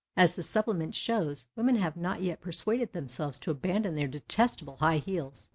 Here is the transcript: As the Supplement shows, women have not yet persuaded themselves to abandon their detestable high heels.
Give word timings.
As 0.17 0.35
the 0.35 0.41
Supplement 0.41 0.95
shows, 0.95 1.45
women 1.55 1.75
have 1.75 1.95
not 1.95 2.23
yet 2.23 2.41
persuaded 2.41 2.91
themselves 2.91 3.37
to 3.41 3.51
abandon 3.51 3.93
their 3.93 4.07
detestable 4.07 4.77
high 4.77 4.97
heels. 4.97 5.47